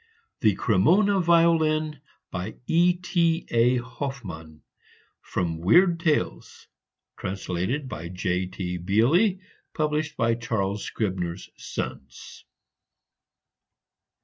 [0.39, 2.01] THE CREMONA VIOLIN
[2.31, 3.77] BY E.T.A.
[3.77, 4.63] HOFFMANN
[5.21, 6.65] From "Weird Tales,"
[7.17, 8.79] translated by J.T.
[8.79, 9.41] Beally.
[9.75, 12.45] Published by Charles Scribner's Sons.